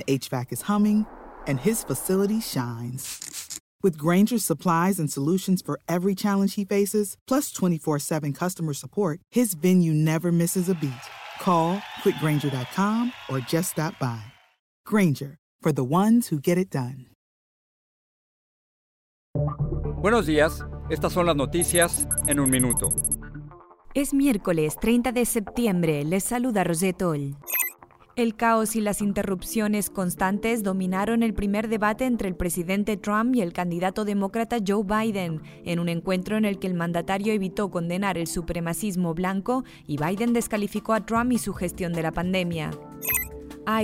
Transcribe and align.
the 0.00 0.18
HVAC 0.18 0.52
is 0.52 0.62
humming, 0.62 1.06
and 1.46 1.60
his 1.60 1.84
facility 1.84 2.40
shines. 2.40 3.60
With 3.82 3.96
Granger's 3.96 4.44
supplies 4.44 4.98
and 4.98 5.10
solutions 5.10 5.62
for 5.62 5.78
every 5.88 6.14
challenge 6.14 6.54
he 6.54 6.64
faces, 6.64 7.16
plus 7.26 7.52
24 7.52 7.98
7 7.98 8.32
customer 8.32 8.74
support, 8.74 9.20
his 9.30 9.54
venue 9.54 9.92
never 9.92 10.32
misses 10.32 10.68
a 10.68 10.74
beat. 10.74 10.92
Call 11.40 11.78
quickgranger.com 12.02 13.12
or 13.28 13.40
just 13.40 13.72
stop 13.72 13.98
by. 13.98 14.20
Granger, 14.84 15.38
for 15.62 15.72
the 15.72 15.84
ones 15.84 16.28
who 16.28 16.38
get 16.40 16.58
it 16.58 16.70
done. 16.70 17.06
Buenos 20.02 20.26
días, 20.26 20.64
estas 20.90 21.12
son 21.12 21.26
las 21.26 21.36
noticias 21.36 22.06
en 22.26 22.40
un 22.40 22.50
minuto. 22.50 22.88
Es 23.94 24.14
miércoles 24.14 24.76
30 24.80 25.12
de 25.12 25.24
septiembre, 25.24 26.04
les 26.04 26.24
saluda 26.24 26.64
Rosetol. 26.64 27.36
El 28.16 28.34
caos 28.34 28.74
y 28.74 28.80
las 28.80 29.02
interrupciones 29.02 29.88
constantes 29.88 30.64
dominaron 30.64 31.22
el 31.22 31.32
primer 31.32 31.68
debate 31.68 32.06
entre 32.06 32.28
el 32.28 32.34
presidente 32.34 32.96
Trump 32.96 33.36
y 33.36 33.40
el 33.40 33.52
candidato 33.52 34.04
demócrata 34.04 34.58
Joe 34.66 34.82
Biden, 34.84 35.40
en 35.64 35.78
un 35.78 35.88
encuentro 35.88 36.36
en 36.36 36.44
el 36.44 36.58
que 36.58 36.66
el 36.66 36.74
mandatario 36.74 37.32
evitó 37.32 37.70
condenar 37.70 38.18
el 38.18 38.26
supremacismo 38.26 39.14
blanco 39.14 39.64
y 39.86 39.96
Biden 39.96 40.32
descalificó 40.32 40.92
a 40.92 41.06
Trump 41.06 41.32
y 41.32 41.38
su 41.38 41.54
gestión 41.54 41.92
de 41.92 42.02
la 42.02 42.10
pandemia. 42.10 42.70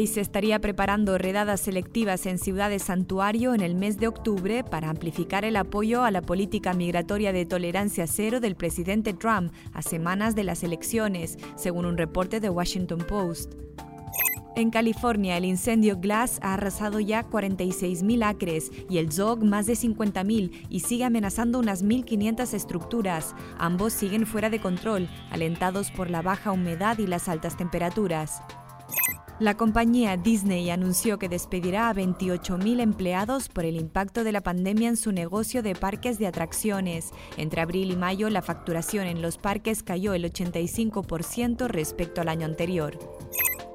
ICE 0.00 0.20
estaría 0.20 0.58
preparando 0.58 1.18
redadas 1.18 1.60
selectivas 1.60 2.26
en 2.26 2.38
ciudades 2.38 2.82
santuario 2.82 3.54
en 3.54 3.60
el 3.60 3.76
mes 3.76 3.98
de 3.98 4.08
octubre 4.08 4.64
para 4.64 4.90
amplificar 4.90 5.44
el 5.44 5.54
apoyo 5.54 6.02
a 6.02 6.10
la 6.10 6.22
política 6.22 6.72
migratoria 6.72 7.32
de 7.32 7.46
tolerancia 7.46 8.06
cero 8.08 8.40
del 8.40 8.56
presidente 8.56 9.12
Trump 9.12 9.52
a 9.72 9.82
semanas 9.82 10.34
de 10.34 10.44
las 10.44 10.64
elecciones, 10.64 11.38
según 11.54 11.86
un 11.86 11.96
reporte 11.96 12.40
de 12.40 12.50
Washington 12.50 13.04
Post. 13.06 13.65
En 14.56 14.70
California, 14.70 15.36
el 15.36 15.44
incendio 15.44 15.98
Glass 15.98 16.38
ha 16.40 16.54
arrasado 16.54 16.98
ya 16.98 17.28
46.000 17.28 18.24
acres 18.24 18.72
y 18.88 18.96
el 18.96 19.12
Zog 19.12 19.44
más 19.44 19.66
de 19.66 19.74
50.000 19.74 20.66
y 20.70 20.80
sigue 20.80 21.04
amenazando 21.04 21.58
unas 21.58 21.84
1.500 21.84 22.54
estructuras. 22.54 23.34
Ambos 23.58 23.92
siguen 23.92 24.24
fuera 24.24 24.48
de 24.48 24.58
control, 24.58 25.10
alentados 25.30 25.90
por 25.90 26.08
la 26.08 26.22
baja 26.22 26.52
humedad 26.52 26.96
y 26.96 27.06
las 27.06 27.28
altas 27.28 27.58
temperaturas. 27.58 28.40
La 29.38 29.58
compañía 29.58 30.16
Disney 30.16 30.70
anunció 30.70 31.18
que 31.18 31.28
despedirá 31.28 31.90
a 31.90 31.94
28.000 31.94 32.80
empleados 32.80 33.50
por 33.50 33.66
el 33.66 33.76
impacto 33.76 34.24
de 34.24 34.32
la 34.32 34.40
pandemia 34.40 34.88
en 34.88 34.96
su 34.96 35.12
negocio 35.12 35.62
de 35.62 35.74
parques 35.74 36.18
de 36.18 36.26
atracciones. 36.26 37.10
Entre 37.36 37.60
abril 37.60 37.90
y 37.90 37.96
mayo, 37.96 38.30
la 38.30 38.40
facturación 38.40 39.06
en 39.06 39.20
los 39.20 39.36
parques 39.36 39.82
cayó 39.82 40.14
el 40.14 40.24
85% 40.24 41.68
respecto 41.68 42.22
al 42.22 42.30
año 42.30 42.46
anterior. 42.46 42.98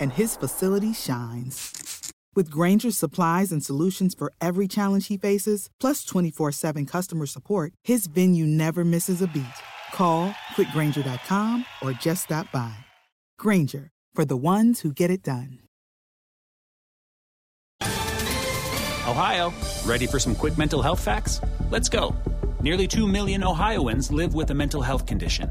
and 0.00 0.12
his 0.12 0.36
facility 0.36 0.92
shines. 0.92 2.12
With 2.34 2.50
Granger's 2.50 2.96
supplies 2.96 3.52
and 3.52 3.62
solutions 3.62 4.14
for 4.14 4.32
every 4.40 4.66
challenge 4.66 5.08
he 5.08 5.18
faces, 5.18 5.68
plus 5.80 6.04
24 6.04 6.52
7 6.52 6.86
customer 6.86 7.26
support, 7.26 7.72
his 7.84 8.06
venue 8.06 8.46
never 8.46 8.84
misses 8.84 9.20
a 9.22 9.26
beat. 9.26 9.58
Call 9.92 10.30
quickgranger.com 10.56 11.66
or 11.82 11.92
just 11.92 12.24
stop 12.24 12.50
by. 12.50 12.74
Granger, 13.38 13.90
for 14.14 14.24
the 14.24 14.36
ones 14.36 14.80
who 14.80 14.92
get 14.92 15.10
it 15.10 15.22
done. 15.22 15.58
Ohio, 19.08 19.52
ready 19.84 20.06
for 20.06 20.18
some 20.18 20.34
quick 20.34 20.56
mental 20.56 20.80
health 20.80 21.00
facts? 21.00 21.40
Let's 21.70 21.88
go. 21.88 22.14
Nearly 22.62 22.86
2 22.86 23.08
million 23.08 23.42
Ohioans 23.44 24.10
live 24.12 24.32
with 24.32 24.50
a 24.52 24.54
mental 24.54 24.80
health 24.80 25.06
condition. 25.06 25.50